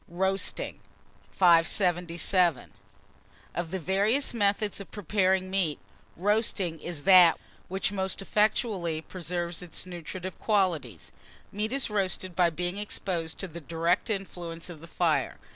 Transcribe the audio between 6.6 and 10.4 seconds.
is that which most effectually preserves its nutritive